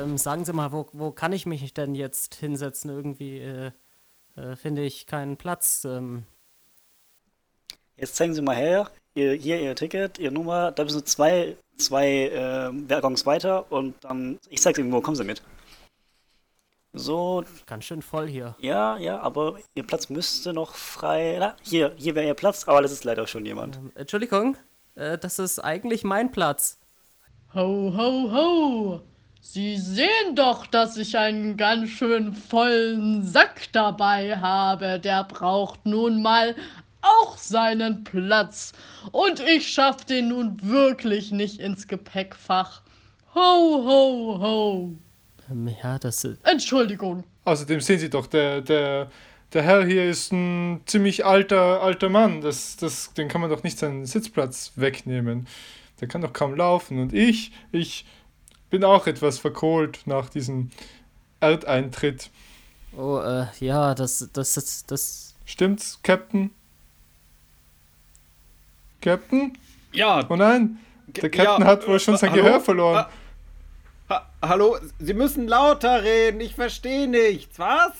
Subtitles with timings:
[0.00, 2.90] ähm, sagen Sie mal, wo, wo kann ich mich denn jetzt hinsetzen?
[2.90, 3.70] Irgendwie äh,
[4.36, 5.84] äh, finde ich keinen Platz.
[5.84, 6.24] Ähm.
[7.96, 11.56] Jetzt zeigen Sie mal her, ihr, hier Ihr Ticket, Ihre Nummer, da müssen Sie zwei,
[11.76, 15.42] zwei äh, Waggons weiter und dann, ich zeige Ihnen, wo kommen Sie mit.
[16.92, 17.44] So.
[17.66, 18.56] Ganz schön voll hier.
[18.58, 21.36] Ja, ja, aber Ihr Platz müsste noch frei.
[21.38, 23.76] Na, hier, hier wäre Ihr Platz, aber das ist leider schon jemand.
[23.76, 24.56] Ähm, Entschuldigung,
[24.94, 26.78] äh, das ist eigentlich mein Platz.
[27.54, 29.00] Ho, ho, ho!
[29.42, 35.00] Sie sehen doch, dass ich einen ganz schön vollen Sack dabei habe.
[35.00, 36.54] Der braucht nun mal
[37.02, 38.72] auch seinen Platz.
[39.12, 42.82] Und ich schaff den nun wirklich nicht ins Gepäckfach.
[43.34, 44.92] Ho, ho, ho.
[45.50, 46.46] Ähm, ja, das ist.
[46.46, 47.24] Entschuldigung.
[47.44, 49.10] Außerdem sehen Sie doch, der, der,
[49.52, 52.40] der Herr hier ist ein ziemlich alter, alter Mann.
[52.42, 55.46] Das, das, den kann man doch nicht seinen Sitzplatz wegnehmen.
[56.00, 57.00] Der kann doch kaum laufen.
[57.00, 58.04] Und ich, ich
[58.70, 60.70] bin auch etwas verkohlt nach diesem
[61.40, 62.30] Erdeintritt.
[62.96, 65.34] Oh, äh, ja, das, das, das, das.
[65.44, 66.50] Stimmt's, Captain?
[69.00, 69.58] Captain?
[69.92, 70.24] Ja.
[70.28, 72.42] Oh nein, der Captain ja, hat wohl schon äh, sein hallo?
[72.42, 72.96] Gehör verloren.
[72.96, 73.10] Ha
[74.08, 76.40] ha hallo, Sie müssen lauter reden.
[76.40, 77.58] Ich verstehe nichts.
[77.58, 77.92] Was?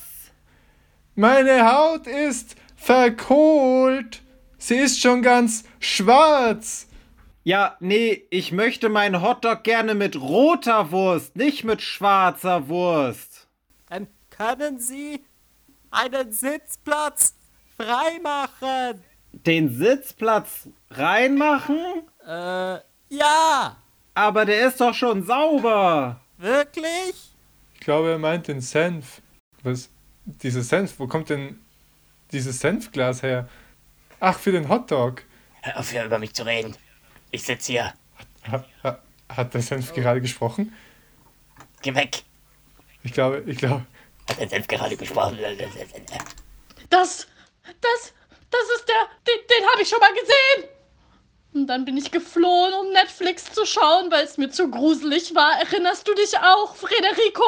[1.14, 4.22] Meine Haut ist verkohlt.
[4.58, 6.86] Sie ist schon ganz schwarz.
[7.42, 13.48] Ja, nee, ich möchte meinen Hotdog gerne mit roter Wurst, nicht mit schwarzer Wurst.
[13.90, 15.24] Ähm, können Sie
[15.90, 17.34] einen Sitzplatz
[17.78, 19.02] freimachen?
[19.32, 21.78] Den Sitzplatz reinmachen?
[22.26, 23.76] Äh, ja!
[24.12, 26.20] Aber der ist doch schon sauber.
[26.36, 27.32] Wirklich?
[27.74, 29.22] Ich glaube, er meint den Senf.
[29.62, 29.88] Was?
[30.26, 30.98] Dieser Senf?
[30.98, 31.58] Wo kommt denn
[32.32, 33.48] dieses Senfglas her?
[34.20, 35.22] Ach, für den Hotdog.
[35.62, 36.76] Hör auf, hier über mich zu reden.
[37.30, 37.94] Ich sitze hier.
[38.50, 40.74] Ha, ha, hat der Senf gerade gesprochen?
[41.82, 42.22] Geh weg.
[43.02, 43.86] Ich glaube, ich glaube.
[44.28, 45.38] Hat der Senf gerade gesprochen?
[46.90, 47.26] Das,
[47.80, 48.14] das,
[48.50, 50.68] das ist der, den, den habe ich schon mal gesehen.
[51.52, 55.60] Und dann bin ich geflohen, um Netflix zu schauen, weil es mir zu gruselig war.
[55.60, 57.44] Erinnerst du dich auch, Frederico?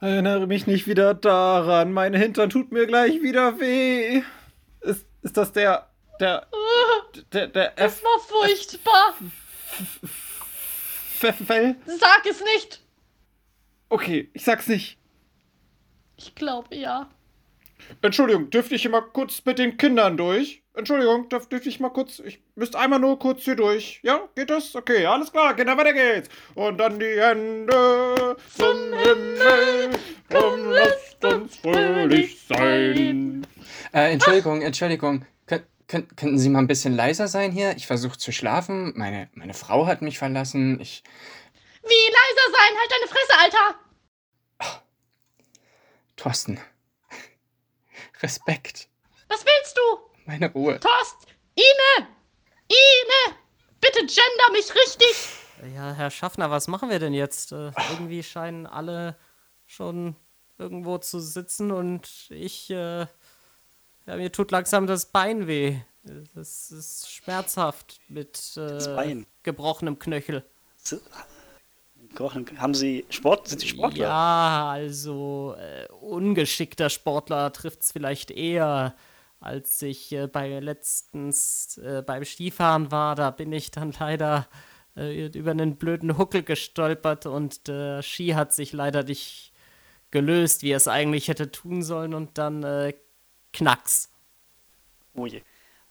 [0.00, 1.92] Erinnere mich nicht wieder daran.
[1.92, 4.22] Mein Hintern tut mir gleich wieder weh.
[4.80, 5.88] Ist, ist das der.
[6.20, 6.46] Der.
[7.32, 7.48] Der.
[7.48, 9.14] Der Das war furchtbar.
[11.46, 11.76] Fell?
[11.86, 12.80] Sag es nicht.
[13.88, 14.98] Okay, ich sag's nicht.
[16.16, 17.08] Ich glaube ja.
[18.02, 20.62] Entschuldigung, dürfte ich hier mal kurz mit den Kindern durch?
[20.74, 22.18] Entschuldigung, darf, dürfte ich mal kurz.
[22.18, 24.00] Ich müsste einmal nur kurz hier durch.
[24.02, 24.74] Ja, geht das?
[24.74, 26.28] Okay, alles klar, Kinder, weiter geht's.
[26.54, 29.90] Und dann die Hände zum Himmel.
[30.30, 33.46] Komm, lasst uns fröhlich sein.
[33.92, 35.24] Äh, Entschuldigung, Entschuldigung.
[35.94, 37.76] Kön kön könnten Sie mal ein bisschen leiser sein hier?
[37.76, 38.94] Ich versuche zu schlafen.
[38.96, 40.80] Meine, meine Frau hat mich verlassen.
[40.80, 41.04] Ich.
[41.82, 42.72] Wie leiser sein?
[42.80, 44.80] Halt deine Fresse, Alter.
[46.16, 46.60] Thorsten.
[48.22, 48.88] Respekt.
[49.28, 49.82] Was willst du?
[50.26, 50.80] Meine Ruhe.
[50.80, 51.28] Thorst!
[51.54, 52.08] Ine!
[52.68, 53.36] Ine!
[53.80, 55.76] Bitte gender mich richtig!
[55.76, 57.52] Ja, Herr Schaffner, was machen wir denn jetzt?
[57.52, 59.16] Äh, irgendwie scheinen alle
[59.64, 60.16] schon
[60.58, 63.06] irgendwo zu sitzen und ich, äh,
[64.06, 65.78] ja, mir tut langsam das Bein weh.
[66.34, 70.44] Das ist schmerzhaft mit äh, gebrochenem Knöchel.
[72.18, 73.48] Haben Sie Sport?
[73.48, 74.06] Sind Sie Sportler?
[74.06, 78.94] Ja, also äh, ungeschickter Sportler trifft es vielleicht eher.
[79.40, 84.48] Als ich äh, bei letztens äh, beim Skifahren war, da bin ich dann leider
[84.96, 89.52] äh, über einen blöden Huckel gestolpert und der Ski hat sich leider nicht
[90.10, 92.94] gelöst, wie er es eigentlich hätte tun sollen und dann äh,
[93.54, 94.10] Knacks.
[95.14, 95.42] Oh je.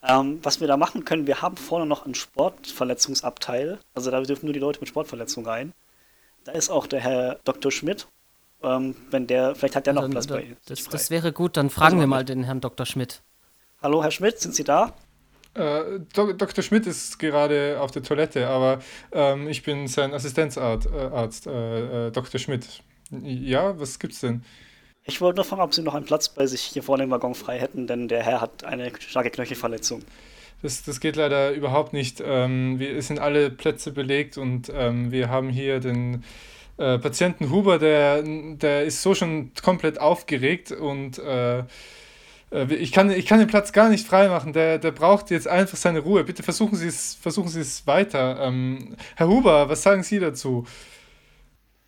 [0.03, 3.79] Ähm, was wir da machen können, wir haben vorne noch einen Sportverletzungsabteil.
[3.93, 5.73] Also da dürfen nur die Leute mit Sportverletzungen rein.
[6.43, 7.71] Da ist auch der Herr Dr.
[7.71, 8.07] Schmidt.
[8.61, 10.57] Ähm, wenn der, vielleicht hat der noch Dann, Platz äh, bei Ihnen.
[10.65, 12.85] das, das wäre gut, dann fragen Also, wir mal den Herrn Dr.
[12.85, 13.21] Schmidt.
[13.81, 14.93] Hallo, Herr Schmidt, sind Sie da?
[15.53, 16.63] Äh, Dr.
[16.63, 18.79] Schmidt ist gerade auf der Toilette, aber
[19.11, 22.39] ähm, ich bin sein Assistenzarzt, äh, Arzt, äh, äh, Dr.
[22.39, 22.83] Schmidt.
[23.11, 24.43] Ja, was gibt's denn?
[25.05, 27.35] Ich wollte nur fragen, ob Sie noch einen Platz bei sich hier vorne im Waggon
[27.35, 30.01] frei hätten, denn der Herr hat eine starke Knöchelverletzung.
[30.61, 32.23] Das, das geht leider überhaupt nicht.
[32.25, 36.23] Ähm, wir, es sind alle Plätze belegt und ähm, wir haben hier den
[36.77, 41.59] äh, Patienten Huber, der, der ist so schon komplett aufgeregt und äh,
[42.53, 44.53] äh, ich, kann, ich kann den Platz gar nicht freimachen.
[44.53, 46.23] Der, der braucht jetzt einfach seine Ruhe.
[46.23, 48.39] Bitte versuchen Sie es, versuchen Sie es weiter.
[48.41, 50.65] Ähm, Herr Huber, was sagen Sie dazu?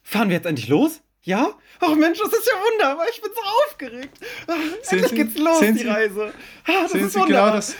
[0.03, 1.01] Fahren wir jetzt endlich los?
[1.25, 1.49] Ja?
[1.79, 3.05] Ach Mensch, das ist ja wunderbar.
[3.11, 4.17] Ich bin so aufgeregt.
[4.47, 6.33] Ah, Sehen endlich Sie- geht's los, die Sie- Reise.
[6.67, 7.51] Ah, das Sehen ist Sie, genau wunderbar.
[7.55, 7.75] das,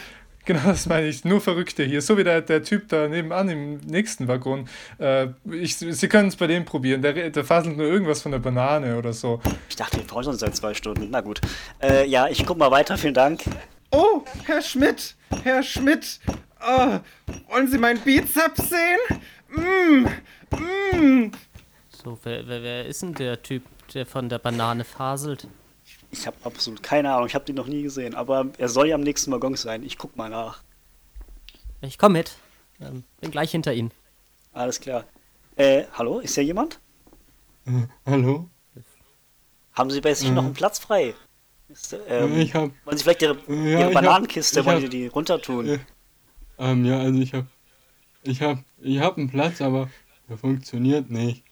[0.48, 1.26] Genau, das meine ich.
[1.26, 2.04] Nur Verrückte hier.
[2.04, 4.70] So wie der, der Typ da nebenan im nächsten Waggon.
[5.00, 7.02] Äh, ich, Sie können es bei dem probieren.
[7.02, 9.42] Der, der faselt nur irgendwas von der Banane oder so.
[9.70, 11.08] Ich dachte, wir brauchen schon seit zwei Stunden.
[11.10, 11.42] Na gut.
[11.82, 12.96] Äh, ja, ich guck mal weiter.
[12.96, 13.42] Vielen Dank.
[13.90, 16.20] Oh, Herr Schmidt, Herr Schmidt.
[16.62, 17.00] Oh,
[17.50, 19.22] wollen Sie meinen Bizeps sehen?
[19.50, 20.08] Mm,
[20.96, 21.32] mm.
[22.06, 23.64] So, wer, wer, wer ist denn der Typ,
[23.96, 25.48] der von der Banane faselt?
[26.12, 27.26] Ich habe absolut keine Ahnung.
[27.26, 28.14] Ich habe den noch nie gesehen.
[28.14, 29.82] Aber er soll ja am nächsten Waggon sein.
[29.82, 30.62] Ich guck mal nach.
[31.82, 32.38] Ich komme mit.
[32.80, 33.90] Ähm, bin gleich hinter Ihnen.
[34.54, 35.04] Alles klar.
[35.56, 36.20] Äh, hallo?
[36.20, 36.80] Ist ja jemand?
[38.06, 38.50] Hallo?
[39.74, 41.16] Haben Sie bei sich noch einen Platz frei?
[41.70, 42.70] Ist, ähm, ich hab.
[42.86, 45.66] wollen Sie vielleicht Ihre, Ja, Ihre ich hab- Bananenkiste, ich wollen hab- Sie die runtertun?
[45.66, 45.78] Ja.
[46.60, 47.48] Ähm, ja, also ich hab.
[48.22, 48.60] Ich hab.
[48.78, 49.90] Ich hab einen Platz, aber
[50.30, 51.44] der funktioniert nicht.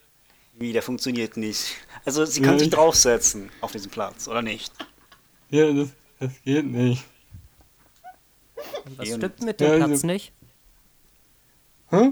[0.56, 1.76] Wie, der funktioniert nicht.
[2.06, 4.72] Also Sie Ja, können sich ich- draufsetzen auf diesen Platz, oder nicht?
[5.50, 5.90] Ja, das,
[6.20, 7.04] das geht nicht.
[8.98, 10.32] Was Ja, stimmt mit ja, dem also- Platz nicht?
[11.90, 12.12] Hä?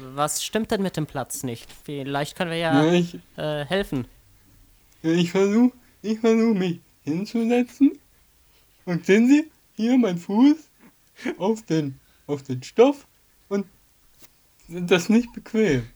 [0.00, 1.68] Was stimmt denn mit dem Platz nicht?
[1.84, 4.06] Vielleicht können wir ja Ja, ich, äh, helfen.
[5.02, 5.72] ich versuch,
[6.02, 7.98] ich versuch mich hinzusetzen.
[8.84, 10.56] Und sehen Sie, hier mein Fuß
[11.38, 13.06] auf den, auf den Stoff
[13.48, 13.66] und
[14.68, 15.88] das ist nicht bequem.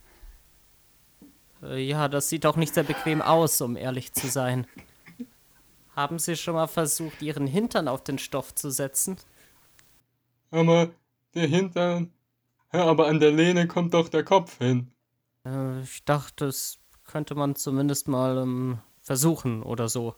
[1.63, 4.67] Äh, ja, das sieht auch nicht sehr bequem aus, um ehrlich zu sein.
[5.95, 9.17] Haben Sie schon mal versucht, Ihren Hintern auf den Stoff zu setzen?
[10.51, 10.91] Aber
[11.33, 12.11] der Hintern,
[12.71, 14.91] ja, aber an der Lehne kommt doch der Kopf hin.
[15.45, 20.15] Äh, ich dachte, das könnte man zumindest mal ähm, versuchen oder so.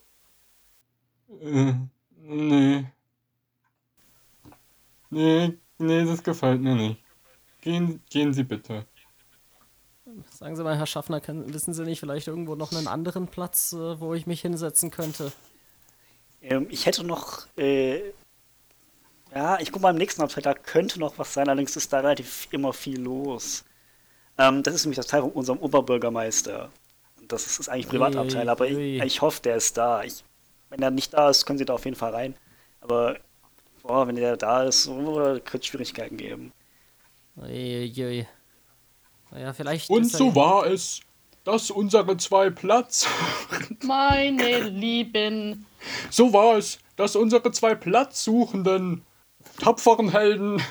[1.41, 1.73] Äh,
[2.17, 2.85] nee.
[5.09, 7.01] Nee, nee, das gefällt mir nicht.
[7.61, 8.85] Gehen, gehen Sie bitte.
[10.29, 13.73] Sagen Sie mal, Herr Schaffner, können, wissen Sie nicht vielleicht irgendwo noch einen anderen Platz,
[13.73, 15.31] äh, wo ich mich hinsetzen könnte?
[16.41, 18.11] Ähm, ich hätte noch, äh,
[19.33, 22.01] ja, ich gucke mal im nächsten Abteil, da könnte noch was sein, allerdings ist da
[22.01, 23.65] relativ immer viel los.
[24.37, 26.69] Ähm, das ist nämlich das Teil von unserem Oberbürgermeister.
[27.27, 29.03] Das ist, ist eigentlich ein Privatabteil, aber ich, Ui.
[29.03, 30.03] ich hoffe, der ist da.
[30.03, 30.23] Ich,
[30.69, 32.35] wenn er nicht da ist, können Sie da auf jeden Fall rein.
[32.81, 33.17] Aber
[33.81, 36.51] boah, wenn der da ist, oh, könnte es Schwierigkeiten geben.
[37.37, 38.27] Uiuiui.
[39.35, 39.89] Naja, vielleicht.
[39.89, 41.01] Und so ja- war es,
[41.43, 43.05] dass unsere zwei Platz,
[43.83, 45.65] Meine Lieben,
[46.09, 49.03] so war es, dass unsere zwei platzsuchenden,
[49.59, 50.61] tapferen Helden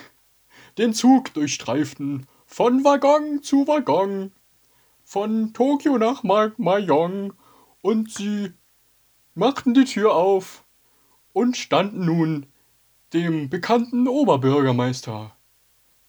[0.79, 4.33] den Zug durchstreiften, von Waggon zu Waggon,
[5.05, 7.35] von Tokio nach Ma Mayong,
[7.83, 8.55] und sie
[9.35, 10.65] machten die Tür auf
[11.35, 12.47] und standen nun
[13.13, 15.37] dem bekannten Oberbürgermeister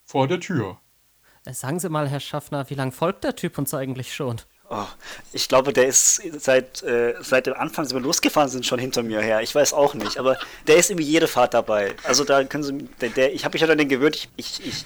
[0.05, 0.79] vor der Tür.
[1.51, 4.41] Sagen Sie mal, Herr Schaffner, wie lange folgt der Typ uns eigentlich schon?
[4.69, 4.85] Oh,
[5.31, 9.03] ich glaube, der ist seit, äh, seit dem Anfang, als wir losgefahren sind, schon hinter
[9.03, 9.41] mir her.
[9.41, 11.95] Ich weiß auch nicht, aber der ist irgendwie jede Fahrt dabei.
[12.03, 14.65] Also da können Sie, der, der, ich habe mich halt an den gewöhnt, ich, ich,
[14.65, 14.85] ich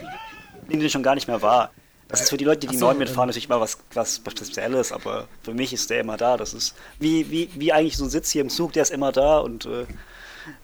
[0.67, 1.71] nehme den schon gar nicht mehr wahr.
[2.09, 2.97] Das ist für die Leute, die so, neu ähm.
[2.97, 6.35] mitfahren, natürlich mal was, was Spezielles, aber für mich ist der immer da.
[6.35, 9.13] Das ist wie, wie, wie eigentlich so ein Sitz hier im Zug, der ist immer
[9.13, 9.85] da und äh,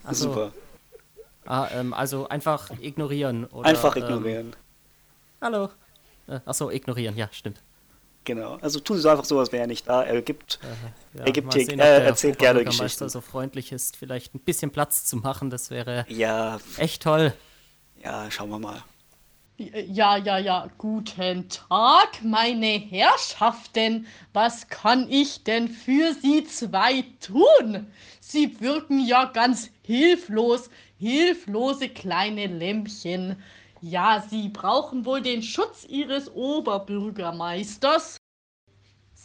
[0.04, 0.26] Ach so.
[0.30, 0.52] super.
[1.46, 3.46] Ah, ähm, also einfach ignorieren.
[3.46, 4.56] Oder, Einfach Ähm, ignorieren.
[5.40, 5.70] hallo.
[6.28, 7.62] Äh, achso, ignorieren, ja, stimmt.
[8.24, 8.56] Genau.
[8.62, 10.02] Also tun Sie so einfach so, als wäre er nicht da.
[10.04, 10.60] Er gibt,
[11.14, 13.08] Ja, Er gibt hier- sehen, äh, der erzählt gerne Geschichten.
[13.08, 15.50] so freundlich ist, vielleicht ein bisschen Platz zu machen.
[15.52, 17.34] Das wäre ja, echt toll.
[18.04, 18.84] ja, schauen wir mal.
[19.58, 24.08] ja, ja, ja, guten Tag, meine Herrschaften.
[24.34, 27.86] Was kann ich denn für Sie zwei tun?
[28.20, 33.36] Sie wirken ja ganz hilflos, hilflose kleine Lämmchen.
[33.82, 38.18] Ja, Sie brauchen wohl den Schutz Ihres Oberbürgermeisters.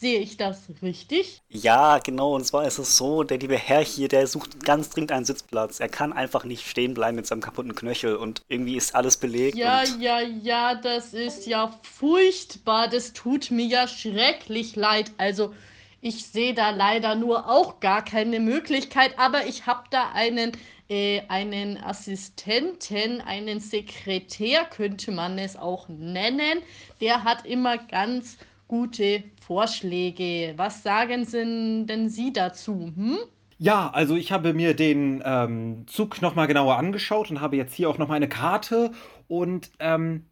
[0.00, 1.42] Sehe ich das richtig?
[1.50, 2.35] Ja, genau.
[2.35, 5.78] Und zwar ist es so, der liebe Herr hier, der sucht ganz dringend einen Sitzplatz.
[5.78, 9.59] Er kann einfach nicht stehen bleiben mit seinem kaputten Knöchel und irgendwie ist alles belegt.
[9.59, 12.88] Ja, ja, ja, das ist ja furchtbar.
[12.88, 15.12] Das tut mir ja schrecklich leid.
[15.19, 15.52] Also,
[16.00, 20.52] ich sehe da leider nur auch gar keine Möglichkeit, aber ich habe da einen,
[20.91, 26.59] äh, einen Assistenten, einen Sekretär, könnte man es auch nennen.
[27.01, 28.37] Der hat immer ganz
[28.69, 30.55] gute Vorschläge.
[30.57, 32.93] Was sagen Sie denn Sie dazu?
[32.95, 33.19] Hm?
[33.59, 37.89] Ja, also ich habe mir den ähm, Zug nochmal genauer angeschaut und habe jetzt hier
[37.89, 38.91] auch nochmal eine Karte
[39.29, 40.27] und ähm,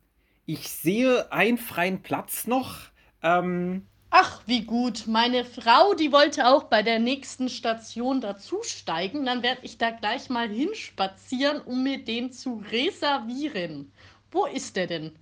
[0.46, 2.78] ich sehe einen freien Platz noch.
[3.22, 5.06] Ähm, Ach, wie gut.
[5.06, 9.26] Meine Frau, die wollte auch bei der nächsten Station dazusteigen.
[9.26, 13.92] Dann werde ich da gleich mal hinspazieren, um mir den zu reservieren.
[14.30, 15.12] Wo ist der denn?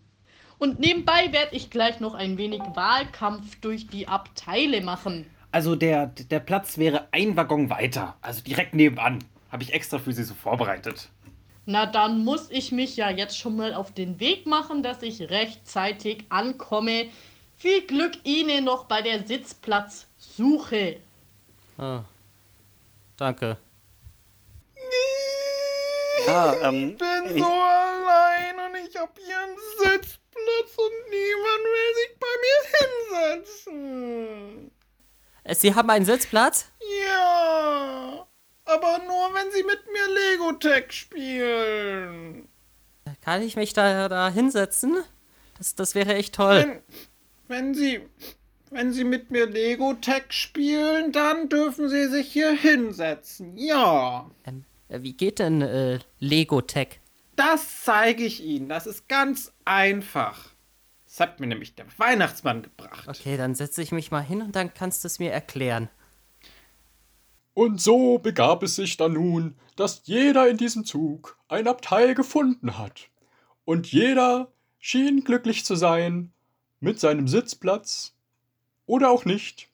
[0.59, 5.26] Und nebenbei werde ich gleich noch ein wenig Wahlkampf durch die Abteile machen.
[5.52, 9.25] also der, der Platz wäre ein Waggon weiter, also direkt nebenan.
[9.50, 11.09] Habe ich extra für Sie so vorbereitet.
[11.64, 15.21] Na, dann muss ich mich ja jetzt schon mal auf den Weg machen, dass ich
[15.31, 17.07] rechtzeitig ankomme.
[17.56, 21.00] Viel Glück Ihnen noch bei der Sitzplatzsuche.
[21.78, 22.02] Ah,
[23.16, 23.56] danke.
[26.26, 31.64] Ja, ähm, Ich bin ich- so allein und ich hab hier einen Sitzplatz und niemand
[31.64, 32.58] will sich bei mir
[33.34, 34.70] hinsetzen.
[35.44, 36.66] Äh, Sie haben einen Sitzplatz?
[37.06, 38.26] Ja,
[38.64, 42.48] aber nur wenn sie mit mir Lego-Tech spielen.
[43.22, 44.96] Kann ich mich da, da hinsetzen?
[45.58, 46.56] Das, das wäre echt toll.
[46.58, 46.82] Wenn,
[47.48, 48.00] wenn sie
[48.70, 53.56] wenn sie mit mir Lego-Tech spielen, dann dürfen sie sich hier hinsetzen.
[53.56, 54.28] Ja.
[54.44, 57.00] Ähm, äh, wie geht denn äh, Lego Tech?
[57.36, 58.68] Das zeige ich Ihnen.
[58.68, 60.50] Das ist ganz einfach.
[61.04, 63.08] Das hat mir nämlich der Weihnachtsmann gebracht.
[63.08, 65.88] Okay, dann setze ich mich mal hin und dann kannst du es mir erklären.
[67.54, 72.76] Und so begab es sich dann nun, dass jeder in diesem Zug ein Abteil gefunden
[72.76, 73.08] hat.
[73.64, 76.32] Und jeder schien glücklich zu sein
[76.80, 78.14] mit seinem Sitzplatz
[78.87, 79.68] oder auch nicht.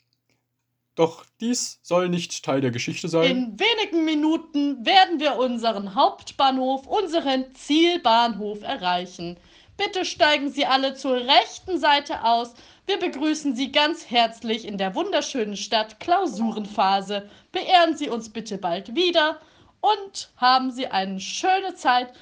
[0.94, 3.30] Doch dies soll nicht Teil der Geschichte sein.
[3.30, 9.38] In wenigen Minuten werden wir unseren Hauptbahnhof, unseren Zielbahnhof erreichen.
[9.78, 12.54] Bitte steigen Sie alle zur rechten Seite aus.
[12.84, 17.28] Wir begrüßen Sie ganz herzlich in der wunderschönen Stadt Klausurenphase.
[17.52, 19.40] Beehren Sie uns bitte bald wieder
[19.80, 22.12] und haben Sie eine schöne Zeit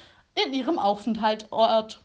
[0.45, 2.01] in Ihrem Aufenthaltsort.